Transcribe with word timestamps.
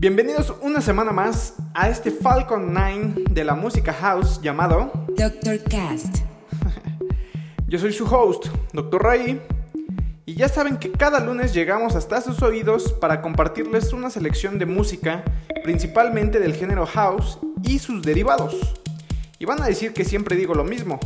Bienvenidos 0.00 0.54
una 0.62 0.80
semana 0.80 1.12
más 1.12 1.56
a 1.74 1.90
este 1.90 2.10
Falcon 2.10 2.72
9 2.72 3.24
de 3.32 3.44
la 3.44 3.54
música 3.54 3.92
house 3.92 4.40
llamado 4.40 4.90
Dr. 5.08 5.62
Cast. 5.64 6.20
Yo 7.68 7.78
soy 7.78 7.92
su 7.92 8.06
host, 8.06 8.46
Dr. 8.72 9.02
Ray, 9.02 9.42
y 10.24 10.36
ya 10.36 10.48
saben 10.48 10.78
que 10.78 10.90
cada 10.90 11.20
lunes 11.20 11.52
llegamos 11.52 11.96
hasta 11.96 12.22
sus 12.22 12.40
oídos 12.40 12.94
para 12.94 13.20
compartirles 13.20 13.92
una 13.92 14.08
selección 14.08 14.58
de 14.58 14.64
música, 14.64 15.22
principalmente 15.64 16.40
del 16.40 16.54
género 16.54 16.86
house 16.86 17.38
y 17.62 17.78
sus 17.78 18.00
derivados. 18.00 18.56
Y 19.38 19.44
van 19.44 19.60
a 19.60 19.66
decir 19.66 19.92
que 19.92 20.06
siempre 20.06 20.34
digo 20.34 20.54
lo 20.54 20.64
mismo, 20.64 20.98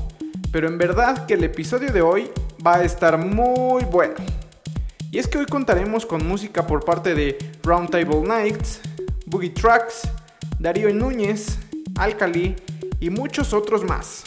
pero 0.52 0.68
en 0.68 0.78
verdad 0.78 1.26
que 1.26 1.34
el 1.34 1.42
episodio 1.42 1.92
de 1.92 2.00
hoy 2.00 2.30
va 2.64 2.76
a 2.76 2.84
estar 2.84 3.18
muy 3.18 3.82
bueno. 3.86 4.14
Y 5.14 5.18
es 5.20 5.28
que 5.28 5.38
hoy 5.38 5.46
contaremos 5.46 6.06
con 6.06 6.26
música 6.26 6.66
por 6.66 6.84
parte 6.84 7.14
de 7.14 7.38
Roundtable 7.62 8.22
Nights, 8.22 8.80
Boogie 9.26 9.50
Tracks, 9.50 10.08
Darío 10.58 10.92
Núñez, 10.92 11.56
Alcali 11.96 12.56
y 12.98 13.10
muchos 13.10 13.52
otros 13.52 13.84
más. 13.84 14.24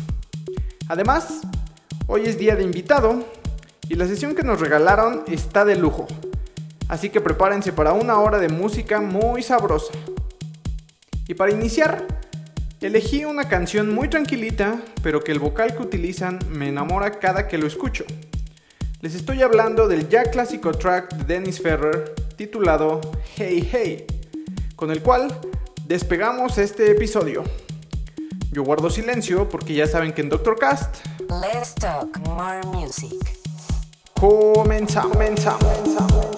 Además, 0.87 1.41
hoy 2.07 2.21
es 2.21 2.37
día 2.37 2.55
de 2.55 2.63
invitado 2.63 3.25
y 3.89 3.95
la 3.95 4.07
sesión 4.07 4.33
que 4.33 4.43
nos 4.43 4.61
regalaron 4.61 5.25
está 5.27 5.65
de 5.65 5.75
lujo. 5.75 6.07
Así 6.87 7.09
que 7.09 7.19
prepárense 7.19 7.73
para 7.73 7.91
una 7.91 8.21
hora 8.21 8.39
de 8.39 8.47
música 8.47 9.01
muy 9.01 9.43
sabrosa. 9.43 9.91
Y 11.27 11.33
para 11.33 11.51
iniciar, 11.51 12.07
elegí 12.79 13.25
una 13.25 13.49
canción 13.49 13.93
muy 13.93 14.07
tranquilita, 14.07 14.81
pero 15.03 15.21
que 15.21 15.33
el 15.33 15.39
vocal 15.39 15.75
que 15.75 15.83
utilizan 15.83 16.39
me 16.49 16.69
enamora 16.69 17.19
cada 17.19 17.49
que 17.49 17.57
lo 17.57 17.67
escucho. 17.67 18.05
Les 18.99 19.13
estoy 19.13 19.43
hablando 19.43 19.87
del 19.87 20.09
ya 20.09 20.23
clásico 20.23 20.71
track 20.71 21.13
de 21.17 21.35
Dennis 21.35 21.61
Ferrer 21.61 22.15
titulado 22.35 22.99
Hey 23.35 23.69
Hey, 23.71 24.07
con 24.75 24.89
el 24.89 25.03
cual 25.03 25.27
despegamos 25.85 26.57
este 26.57 26.89
episodio. 26.89 27.43
Yo 28.51 28.63
guardo 28.63 28.89
silencio 28.89 29.47
porque 29.49 29.75
ya 29.75 29.85
saben 29.85 30.13
que 30.13 30.21
en 30.21 30.29
Doctor 30.29 30.57
Cast 30.57 31.05
Let's 31.29 31.75
talk 31.75 32.17
more 32.27 32.65
music. 32.65 33.13
comenzamos. 34.15 35.11
comenzamos. 35.11 36.36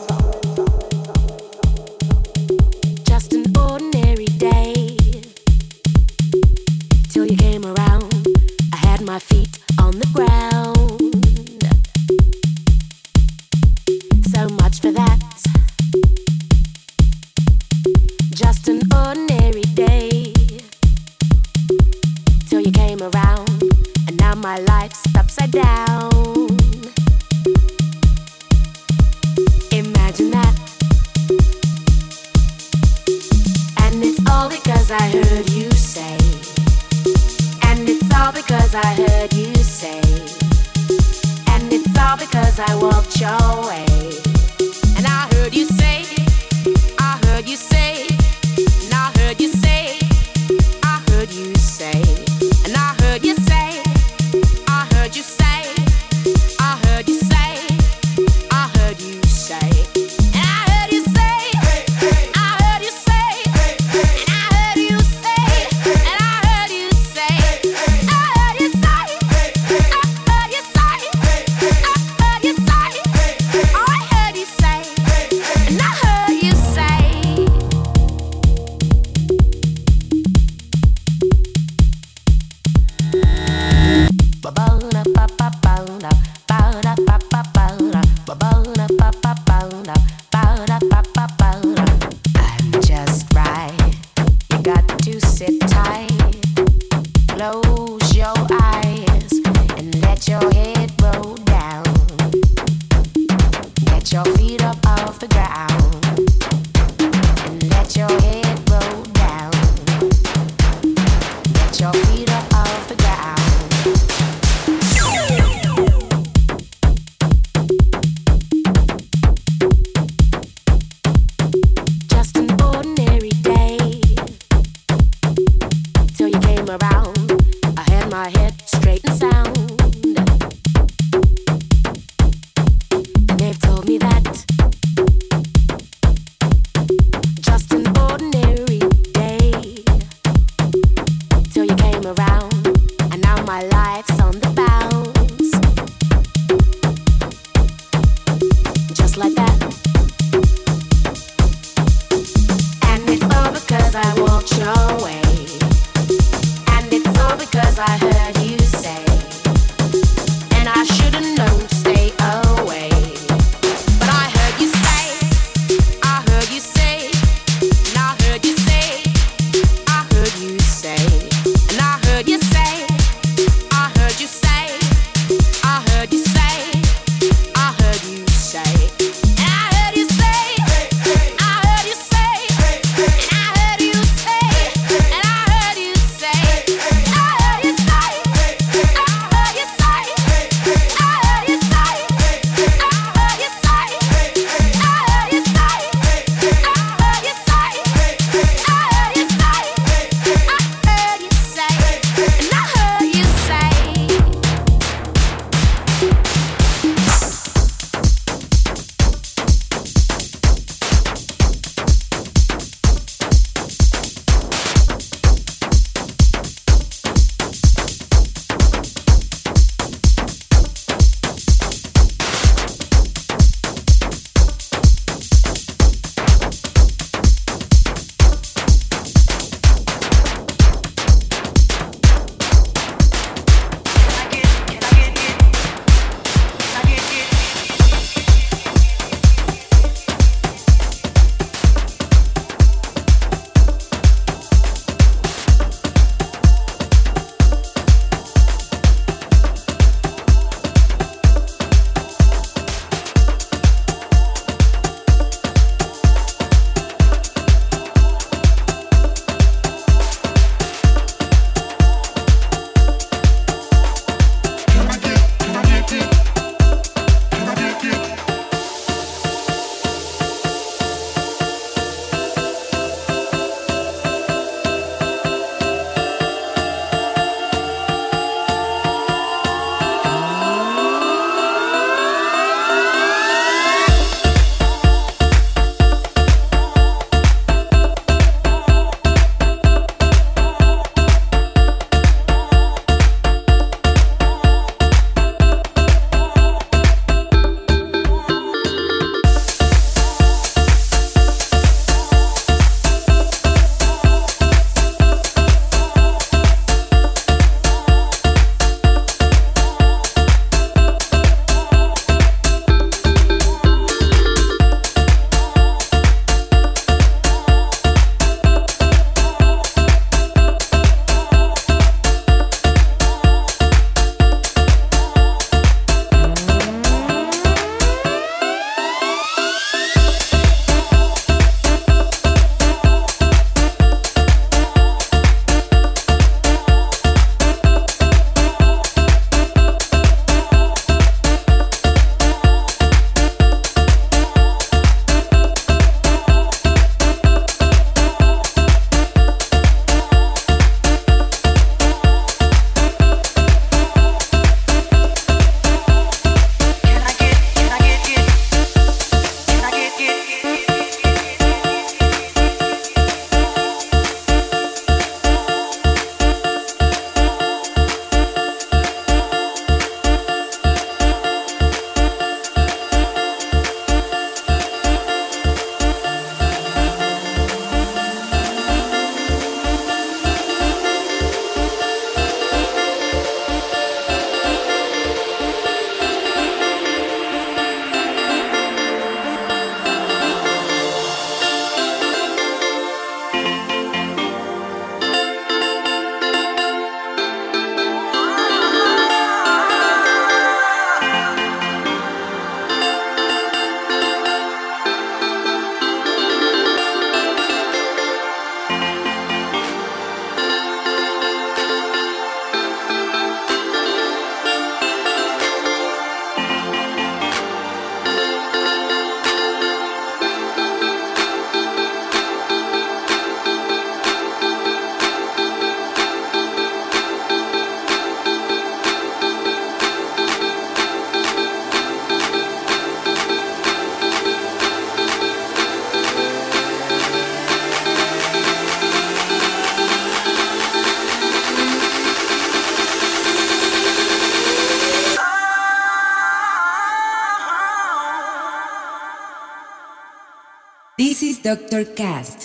Mastercast. 451.80 452.39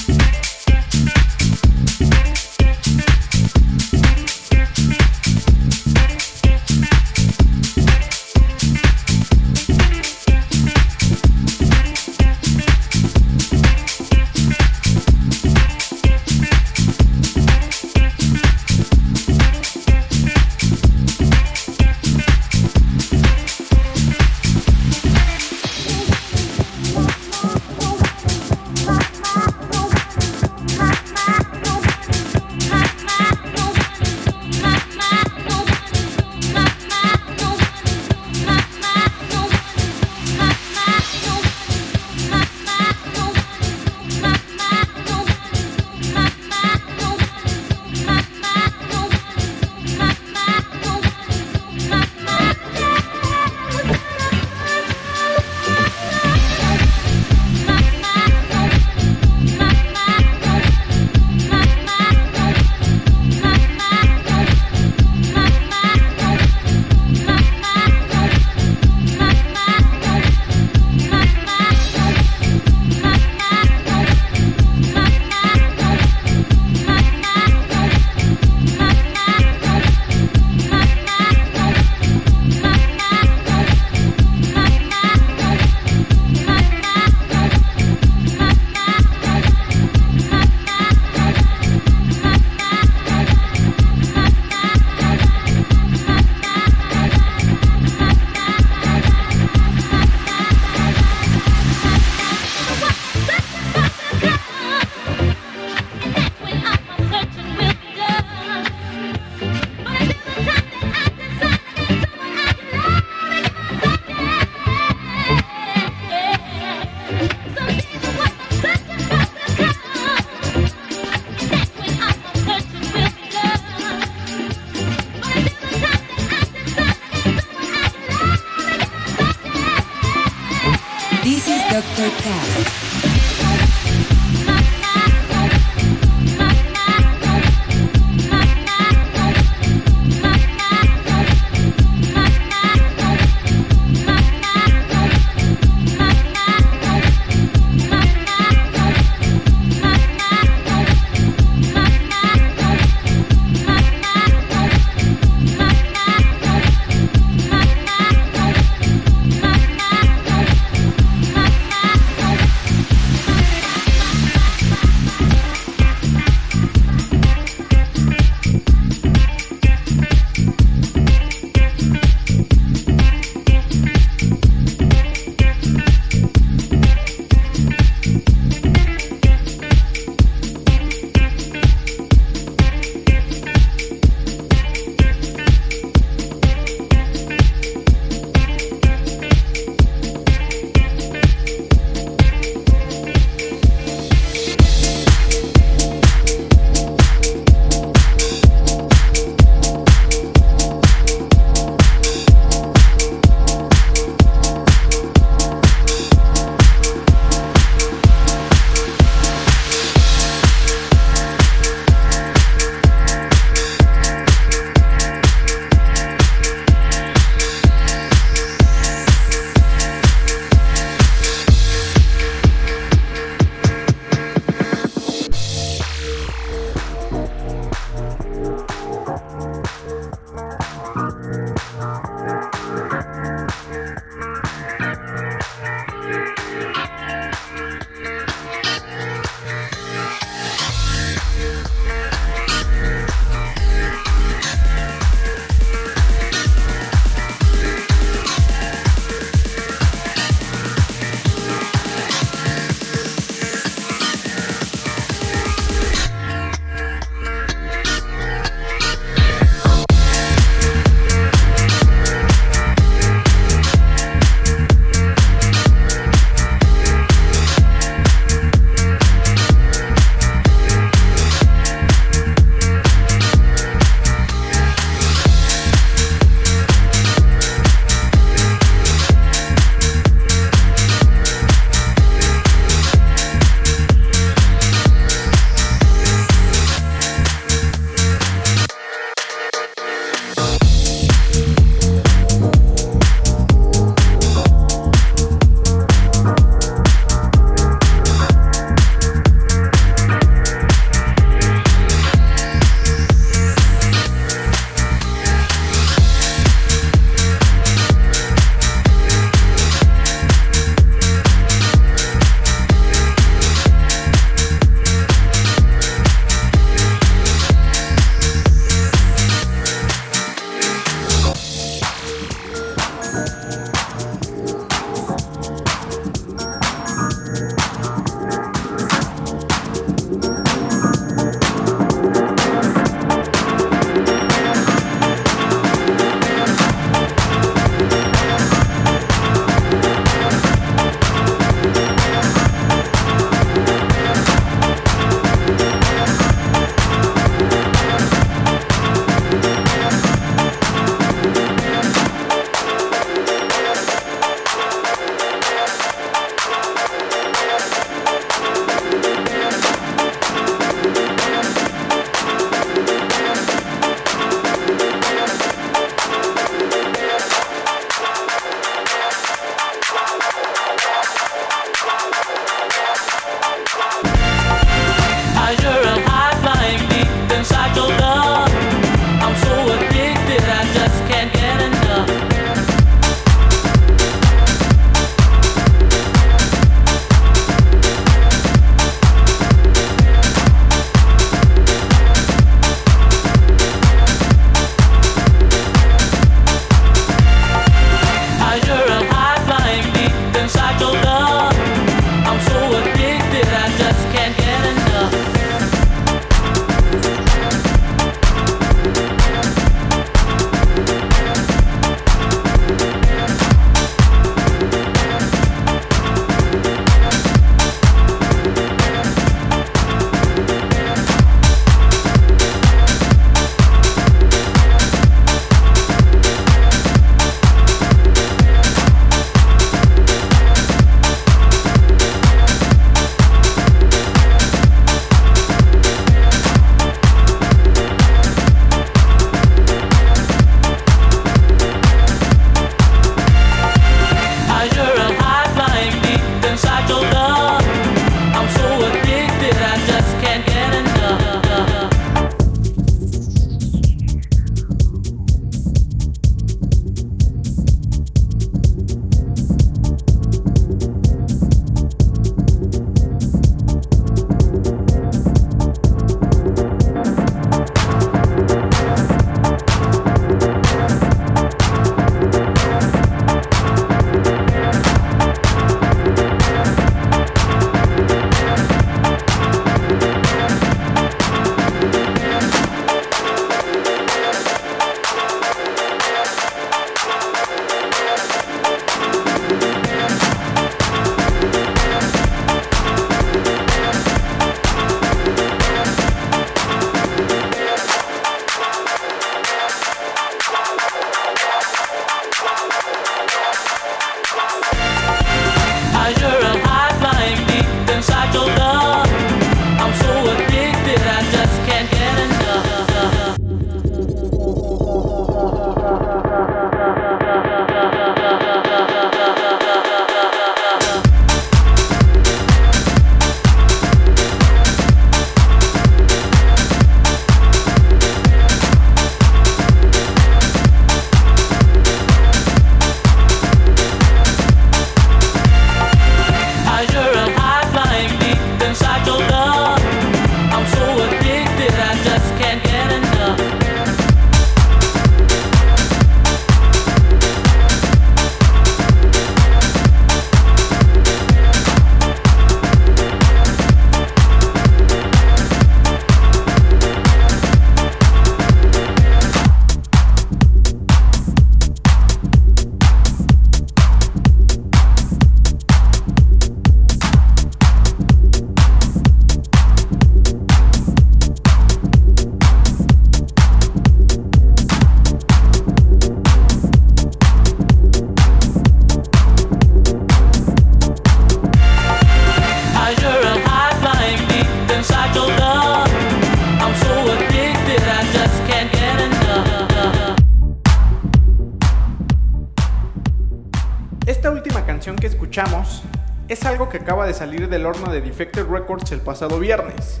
Del 597.48 597.66
horno 597.66 597.90
de 597.92 598.00
Defected 598.00 598.46
Records 598.46 598.92
el 598.92 599.00
pasado 599.00 599.38
viernes, 599.38 600.00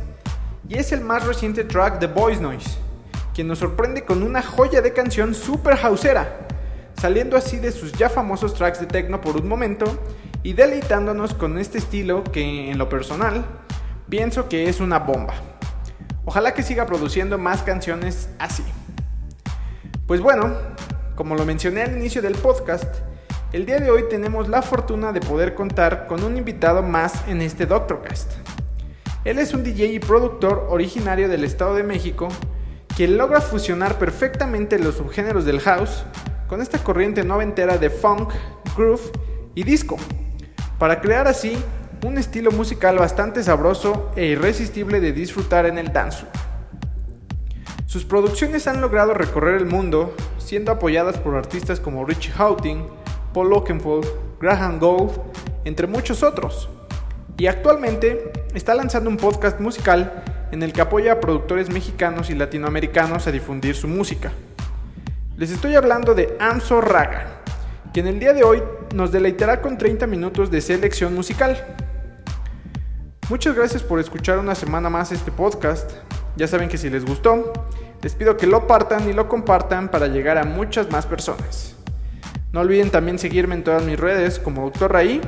y 0.68 0.76
es 0.76 0.92
el 0.92 1.00
más 1.00 1.26
reciente 1.26 1.64
track 1.64 1.98
de 1.98 2.06
Voice 2.06 2.40
Noise, 2.40 2.78
quien 3.34 3.48
nos 3.48 3.58
sorprende 3.58 4.04
con 4.04 4.22
una 4.22 4.42
joya 4.42 4.82
de 4.82 4.92
canción 4.92 5.34
super 5.34 5.76
houseera, 5.76 6.46
saliendo 7.00 7.36
así 7.36 7.56
de 7.56 7.72
sus 7.72 7.92
ya 7.92 8.08
famosos 8.08 8.54
tracks 8.54 8.80
de 8.80 8.86
techno 8.86 9.20
por 9.20 9.36
un 9.36 9.48
momento 9.48 9.86
y 10.42 10.52
deleitándonos 10.52 11.34
con 11.34 11.58
este 11.58 11.78
estilo 11.78 12.22
que 12.24 12.70
en 12.70 12.78
lo 12.78 12.88
personal 12.88 13.44
pienso 14.08 14.48
que 14.48 14.68
es 14.68 14.80
una 14.80 14.98
bomba. 14.98 15.34
Ojalá 16.24 16.52
que 16.52 16.62
siga 16.62 16.86
produciendo 16.86 17.38
más 17.38 17.62
canciones 17.62 18.28
así. 18.38 18.64
Pues 20.06 20.20
bueno, 20.20 20.54
como 21.16 21.34
lo 21.34 21.44
mencioné 21.44 21.82
al 21.82 21.96
inicio 21.96 22.22
del 22.22 22.34
podcast, 22.34 22.96
el 23.52 23.64
día 23.64 23.78
de 23.78 23.90
hoy 23.90 24.04
tenemos 24.10 24.48
la 24.48 24.60
fortuna 24.60 25.10
de 25.12 25.20
poder 25.20 25.54
contar 25.54 26.06
con 26.06 26.22
un 26.22 26.36
invitado 26.36 26.82
más 26.82 27.26
en 27.28 27.40
este 27.40 27.64
Doctorcast. 27.64 28.32
Él 29.24 29.38
es 29.38 29.54
un 29.54 29.64
DJ 29.64 29.86
y 29.86 29.98
productor 30.00 30.66
originario 30.68 31.28
del 31.28 31.44
Estado 31.44 31.74
de 31.74 31.82
México, 31.82 32.28
quien 32.94 33.16
logra 33.16 33.40
fusionar 33.40 33.98
perfectamente 33.98 34.78
los 34.78 34.96
subgéneros 34.96 35.46
del 35.46 35.60
house 35.60 36.04
con 36.46 36.60
esta 36.60 36.78
corriente 36.78 37.24
noventera 37.24 37.78
de 37.78 37.88
funk, 37.88 38.32
groove 38.76 39.10
y 39.54 39.64
disco, 39.64 39.96
para 40.78 41.00
crear 41.00 41.26
así 41.26 41.56
un 42.04 42.18
estilo 42.18 42.50
musical 42.50 42.98
bastante 42.98 43.42
sabroso 43.42 44.12
e 44.14 44.26
irresistible 44.26 45.00
de 45.00 45.12
disfrutar 45.12 45.64
en 45.64 45.78
el 45.78 45.92
dance. 45.92 46.26
Sus 47.86 48.04
producciones 48.04 48.66
han 48.66 48.82
logrado 48.82 49.14
recorrer 49.14 49.56
el 49.56 49.64
mundo, 49.64 50.14
siendo 50.36 50.70
apoyadas 50.70 51.16
por 51.16 51.34
artistas 51.34 51.80
como 51.80 52.04
Richie 52.04 52.32
Houghton, 52.32 53.07
Paul 53.38 53.52
Oakenfold, 53.52 54.04
Graham 54.40 54.80
Gold, 54.80 55.12
entre 55.64 55.86
muchos 55.86 56.24
otros. 56.24 56.68
Y 57.36 57.46
actualmente 57.46 58.32
está 58.52 58.74
lanzando 58.74 59.08
un 59.08 59.16
podcast 59.16 59.60
musical 59.60 60.24
en 60.50 60.64
el 60.64 60.72
que 60.72 60.80
apoya 60.80 61.12
a 61.12 61.20
productores 61.20 61.70
mexicanos 61.70 62.30
y 62.30 62.34
latinoamericanos 62.34 63.28
a 63.28 63.30
difundir 63.30 63.76
su 63.76 63.86
música. 63.86 64.32
Les 65.36 65.52
estoy 65.52 65.76
hablando 65.76 66.16
de 66.16 66.36
Amso 66.40 66.80
Raga, 66.80 67.28
quien 67.92 68.08
el 68.08 68.18
día 68.18 68.32
de 68.32 68.42
hoy 68.42 68.60
nos 68.92 69.12
deleitará 69.12 69.62
con 69.62 69.78
30 69.78 70.08
minutos 70.08 70.50
de 70.50 70.60
selección 70.60 71.14
musical. 71.14 71.76
Muchas 73.30 73.54
gracias 73.54 73.84
por 73.84 74.00
escuchar 74.00 74.40
una 74.40 74.56
semana 74.56 74.90
más 74.90 75.12
este 75.12 75.30
podcast. 75.30 75.92
Ya 76.34 76.48
saben 76.48 76.68
que 76.68 76.76
si 76.76 76.90
les 76.90 77.04
gustó, 77.04 77.52
les 78.02 78.16
pido 78.16 78.36
que 78.36 78.48
lo 78.48 78.66
partan 78.66 79.08
y 79.08 79.12
lo 79.12 79.28
compartan 79.28 79.92
para 79.92 80.08
llegar 80.08 80.38
a 80.38 80.42
muchas 80.42 80.90
más 80.90 81.06
personas. 81.06 81.77
No 82.52 82.60
olviden 82.60 82.90
también 82.90 83.18
seguirme 83.18 83.54
en 83.54 83.64
todas 83.64 83.82
mis 83.82 84.00
redes 84.00 84.38
como 84.38 84.70
Dr. 84.70 84.90
Raí 84.92 85.20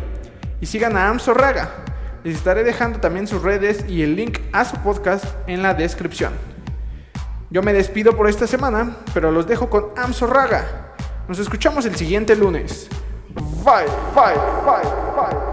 y 0.61 0.67
sigan 0.67 0.97
a 0.97 1.09
Amsorraga. 1.09 1.71
Les 2.25 2.37
estaré 2.37 2.65
dejando 2.65 2.99
también 3.01 3.27
sus 3.27 3.43
redes 3.43 3.85
y 3.89 4.03
el 4.03 4.17
link 4.17 4.39
a 4.53 4.65
su 4.65 4.77
podcast 4.79 5.25
en 5.47 5.63
la 5.63 5.75
descripción. 5.75 6.33
Yo 7.51 7.63
me 7.63 7.73
despido 7.73 8.17
por 8.17 8.29
esta 8.29 8.47
semana, 8.47 8.97
pero 9.13 9.33
los 9.33 9.47
dejo 9.47 9.69
con 9.69 9.89
Amsorraga. 9.97 10.95
Nos 11.29 11.39
escuchamos 11.39 11.85
el 11.85 11.97
siguiente 11.97 12.35
lunes. 12.37 12.89
Bye, 13.35 13.87
bye, 14.15 14.35
bye, 14.65 14.91
bye. 15.15 15.51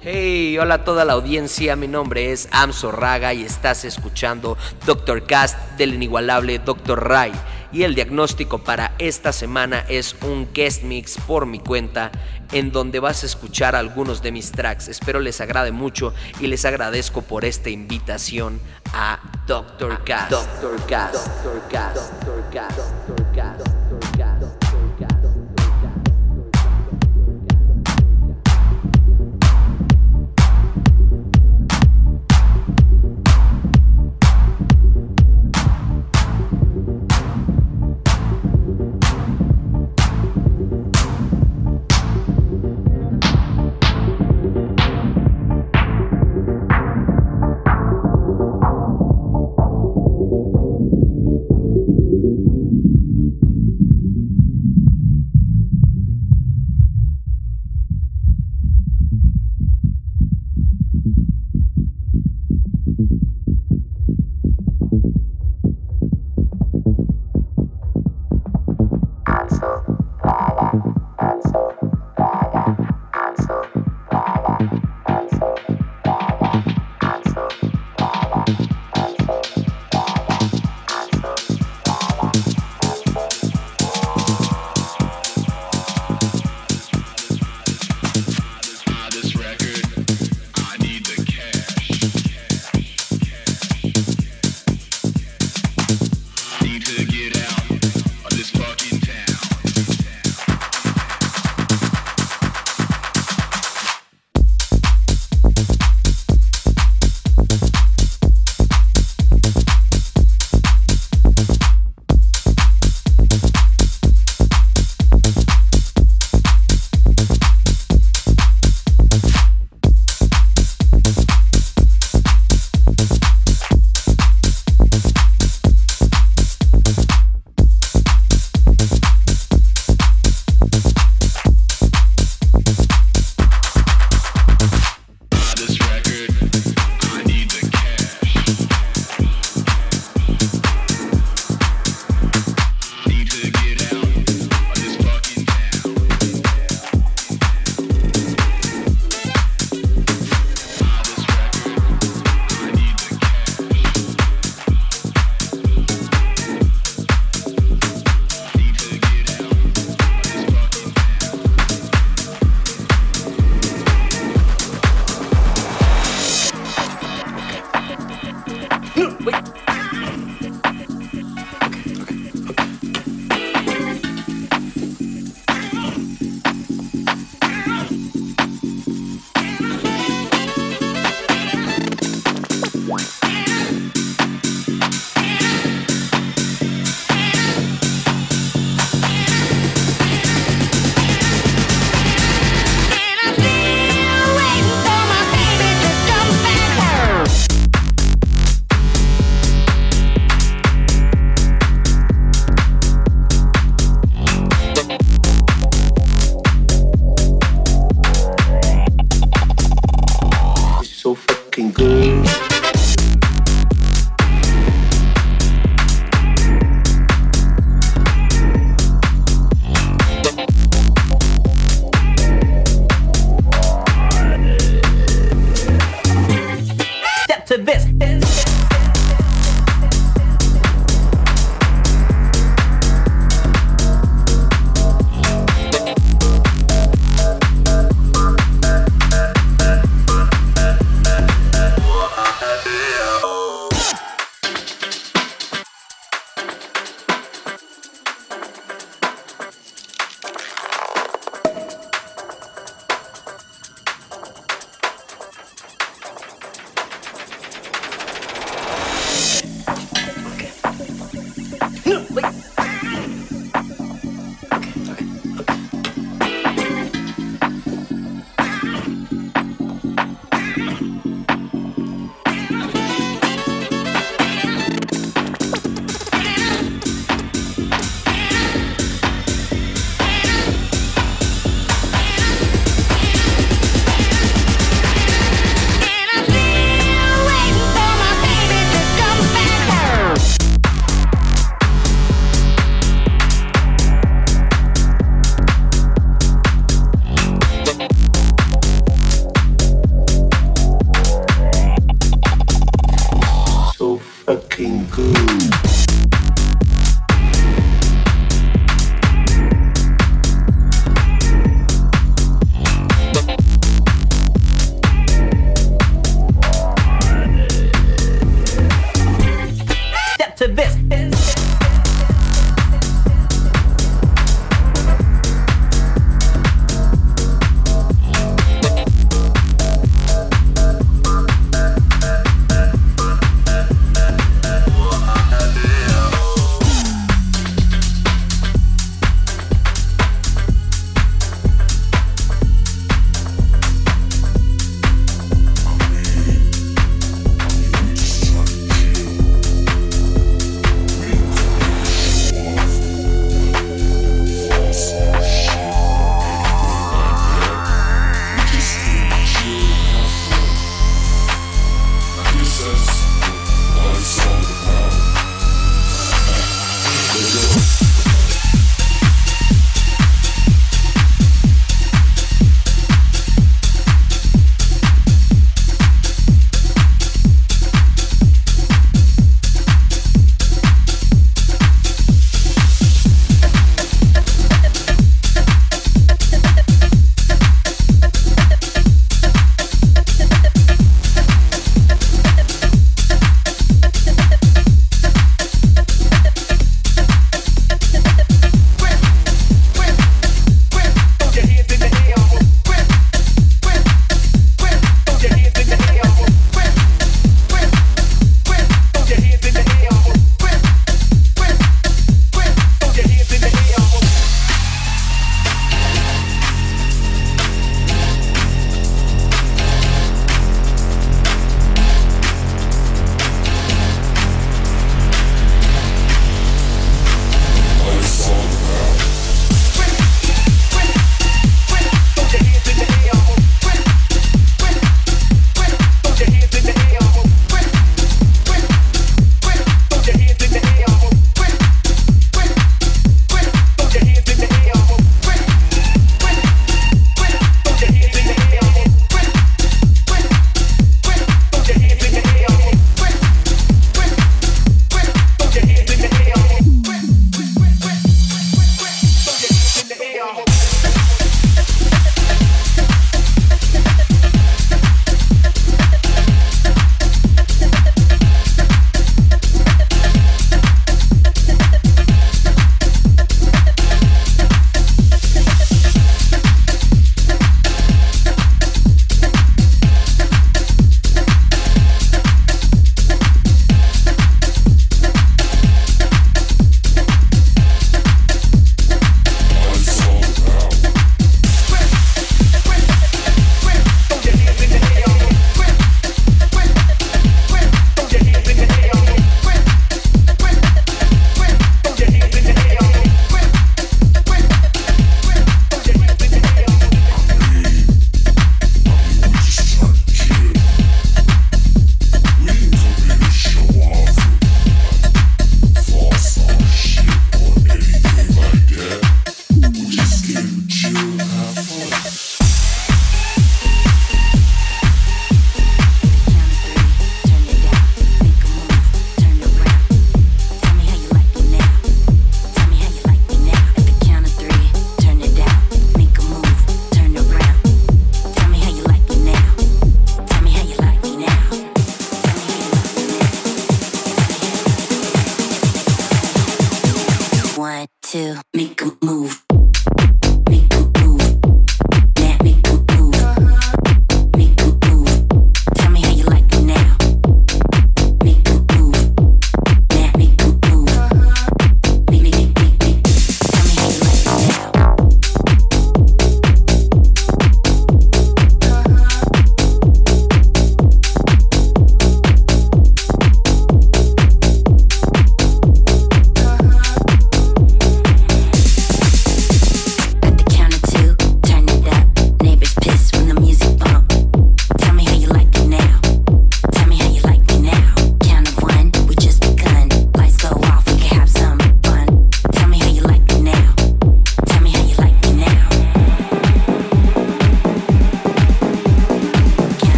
Hey, 0.00 0.56
hola 0.58 0.74
a 0.76 0.84
toda 0.84 1.04
la 1.04 1.12
audiencia, 1.12 1.76
mi 1.76 1.86
nombre 1.86 2.32
es 2.32 2.48
Amso 2.50 2.90
Raga 2.90 3.34
y 3.34 3.42
estás 3.42 3.84
escuchando 3.84 4.56
Doctor 4.86 5.26
Cast 5.26 5.58
del 5.76 5.92
inigualable 5.92 6.58
Dr. 6.60 7.06
Ray. 7.06 7.32
Y 7.70 7.82
el 7.82 7.94
diagnóstico 7.94 8.58
para 8.58 8.94
esta 8.98 9.32
semana 9.32 9.84
es 9.88 10.16
un 10.22 10.48
guest 10.52 10.82
mix 10.82 11.18
por 11.26 11.46
mi 11.46 11.58
cuenta 11.58 12.10
en 12.52 12.72
donde 12.72 12.98
vas 12.98 13.22
a 13.22 13.26
escuchar 13.26 13.76
algunos 13.76 14.22
de 14.22 14.32
mis 14.32 14.52
tracks. 14.52 14.88
Espero 14.88 15.20
les 15.20 15.40
agrade 15.40 15.70
mucho 15.70 16.14
y 16.40 16.46
les 16.46 16.64
agradezco 16.64 17.22
por 17.22 17.44
esta 17.44 17.68
invitación 17.68 18.60
a 18.94 19.20
Doctor 19.46 20.02
Cast. 20.04 20.30
Doctor 20.30 20.86
Cast. 20.86 21.14
Doctor 21.14 21.62
Cast. 21.70 21.96
Doctor 21.96 22.44
Cast. 22.50 22.76
Doctor 22.78 23.32
Cast. 23.34 23.67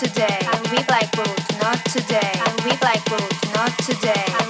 today, 0.00 0.38
and 0.54 0.66
we 0.68 0.78
like 0.88 1.14
road, 1.14 1.38
not 1.60 1.84
today, 1.84 2.32
and 2.46 2.60
we 2.64 2.70
like 2.80 3.06
road, 3.10 3.54
not 3.54 3.70
today. 3.80 4.49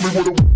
Tell 0.00 0.12
me 0.12 0.30
what 0.30 0.40
I 0.40 0.55